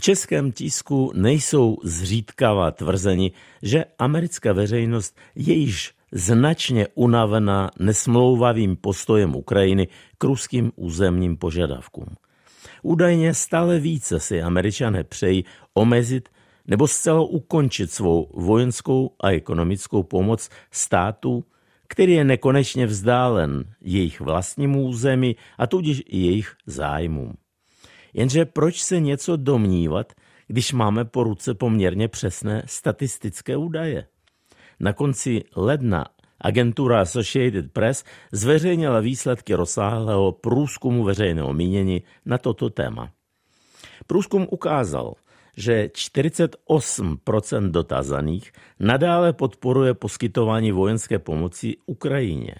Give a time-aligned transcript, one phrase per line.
[0.00, 9.36] V českém tisku nejsou zřídkavá tvrzení, že americká veřejnost je již značně unavená nesmlouvavým postojem
[9.36, 12.06] Ukrajiny k ruským územním požadavkům.
[12.82, 15.44] Údajně stále více si američané přejí
[15.74, 16.28] omezit
[16.66, 21.44] nebo zcela ukončit svou vojenskou a ekonomickou pomoc státu,
[21.88, 27.34] který je nekonečně vzdálen jejich vlastnímu území a tudíž i jejich zájmům.
[28.14, 30.12] Jenže proč se něco domnívat,
[30.46, 34.06] když máme po ruce poměrně přesné statistické údaje?
[34.80, 36.06] Na konci ledna
[36.40, 43.10] agentura Associated Press zveřejnila výsledky rozsáhlého průzkumu veřejného mínění na toto téma.
[44.06, 45.14] Průzkum ukázal,
[45.56, 52.54] že 48% dotazaných nadále podporuje poskytování vojenské pomoci Ukrajině.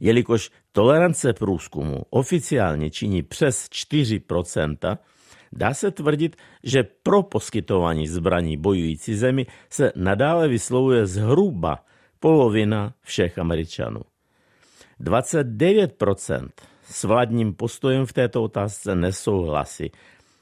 [0.00, 4.98] Jelikož tolerance průzkumu oficiálně činí přes 4%,
[5.52, 11.84] dá se tvrdit, že pro poskytování zbraní bojující zemi se nadále vyslovuje zhruba
[12.20, 14.00] polovina všech Američanů.
[15.00, 16.48] 29%
[16.82, 19.90] s vládním postojem v této otázce nesouhlasí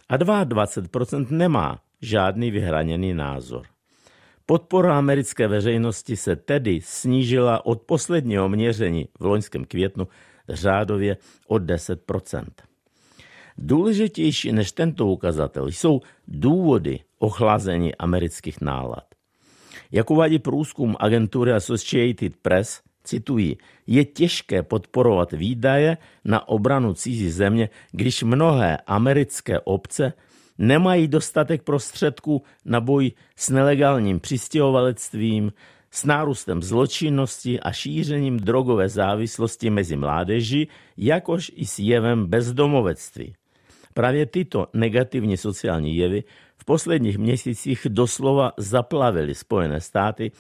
[0.09, 3.76] a 22% nemá žádný vyhraněný názor.
[4.47, 10.09] Podpora americké veřejnosti se tedy snížila od posledního měření v loňském květnu
[10.49, 11.17] řádově
[11.47, 12.45] o 10%
[13.59, 19.05] Důležitější než tento ukazatel jsou důvody ochlazení amerických nálad.
[19.93, 27.69] Jak uvádí průzkum agentury Associated Press, cituji, je těžké podporovat výdaje na obranu cizí země,
[27.93, 30.13] když mnohé americké obce
[30.59, 35.53] nemají dostatek prostředků na boj s nelegálním přistěhovalectvím,
[35.91, 43.35] s nárůstem zločinnosti a šířením drogové závislosti mezi mládeží, jakož i s jevem bezdomovectví.
[43.95, 46.25] Právě tyto negativní sociální jevy
[46.57, 50.33] v posledních měsících doslova zaplavily Spojené státy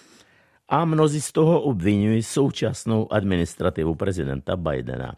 [0.69, 5.17] a mnozí z toho obvinují současnou administrativu prezidenta Bidena.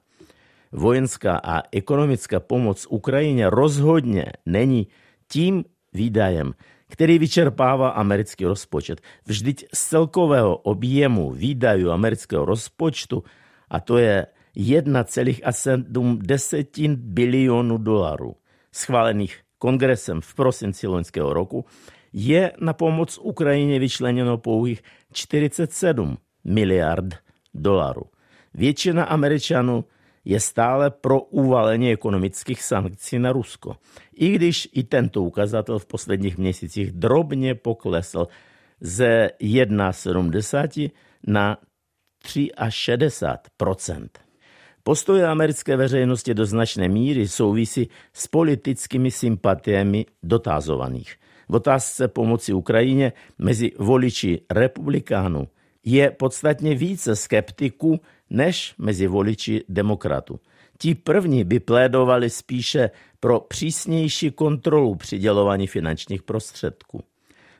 [0.73, 4.87] Vojenská a ekonomická pomoc Ukrajině rozhodně není
[5.29, 6.53] tím výdajem,
[6.89, 9.01] který vyčerpává americký rozpočet.
[9.27, 13.25] Vždyť z celkového objemu výdajů amerického rozpočtu,
[13.71, 18.37] a to je 1,7 bilionu dolarů,
[18.73, 21.65] schválených kongresem v prosinci loňského roku,
[22.13, 27.15] je na pomoc Ukrajině vyčleněno pouhých 47 miliard
[27.55, 28.03] dolarů.
[28.55, 29.85] Většina Američanů
[30.29, 33.77] je stále pro uvalení ekonomických sankcí na Rusko.
[34.13, 38.29] I když i tento ukazatel v posledních měsících drobně poklesl
[38.81, 40.91] ze 1,70
[41.27, 41.59] na
[42.25, 44.09] 63%
[44.83, 51.17] Postoje americké veřejnosti do značné míry souvisí s politickými sympatiemi dotazovaných.
[51.49, 55.49] V otázce pomoci Ukrajině mezi voliči republikánů
[55.85, 58.01] je podstatně více skeptiků
[58.31, 60.41] než mezi voliči demokratů.
[60.79, 62.91] Ti první by plédovali spíše
[63.21, 67.03] pro přísnější kontrolu přidělování finančních prostředků.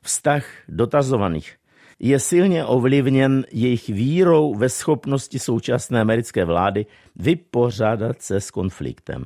[0.03, 1.57] Vztah dotazovaných
[1.99, 6.87] je silně ovlivněn jejich vírou ve schopnosti současné americké vlády
[7.17, 9.25] vypořádat se s konfliktem.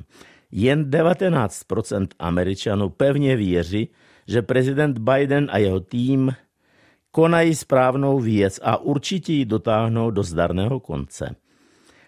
[0.51, 3.89] Jen 19% Američanů pevně věří,
[4.27, 6.31] že prezident Biden a jeho tým
[7.13, 11.35] konají správnou věc a určitě ji dotáhnou do zdarného konce.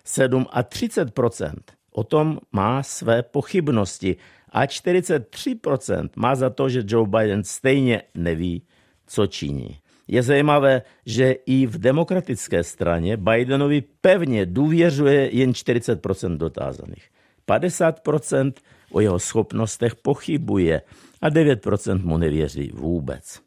[0.05, 1.53] 37%
[1.91, 4.15] o tom má své pochybnosti
[4.49, 8.63] a 43% má za to, že Joe Biden stejně neví,
[9.07, 9.77] co činí.
[10.07, 17.09] Je zajímavé, že i v demokratické straně Bidenovi pevně důvěřuje jen 40% dotázaných.
[17.47, 18.53] 50%
[18.91, 20.81] o jeho schopnostech pochybuje
[21.21, 23.44] a 9% mu nevěří vůbec.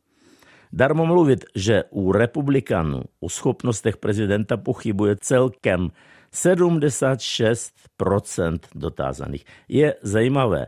[0.72, 5.90] Darmo mluvit, že u republikanů o schopnostech prezidenta pochybuje celkem
[6.32, 9.44] 76% dotázaných.
[9.68, 10.66] Je zajímavé,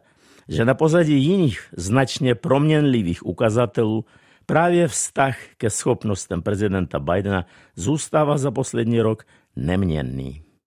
[0.48, 4.04] že na pozadí jiných značně proměnlivých ukazatelů
[4.47, 7.46] právě vztah ke schopnostem prezidenta Bidena
[7.76, 9.24] zůstává za poslední rok
[9.56, 10.49] neměnný.